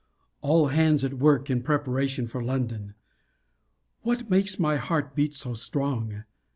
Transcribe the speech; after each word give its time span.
All 0.41 0.69
hands 0.69 1.03
at 1.03 1.19
work 1.19 1.51
in 1.51 1.61
preparation 1.61 2.25
for 2.27 2.43
London. 2.43 2.95
What 4.01 4.31
makes 4.31 4.57
my 4.57 4.77
heart 4.77 5.15
beat 5.15 5.35
so 5.35 5.53
strong? 5.53 6.23